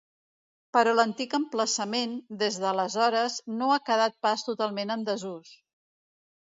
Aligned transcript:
Però 0.77 0.95
l’antic 0.95 1.35
emplaçament, 1.39 2.17
des 2.41 2.59
d’aleshores, 2.65 3.39
no 3.61 3.71
ha 3.75 3.79
quedat 3.93 4.21
pas 4.29 4.49
totalment 4.53 4.99
en 4.99 5.09
desús. 5.15 5.57